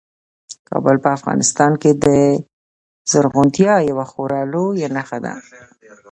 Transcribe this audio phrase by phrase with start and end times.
[0.69, 2.05] کابل په افغانستان کې د
[3.11, 5.33] زرغونتیا یوه خورا لویه نښه ده.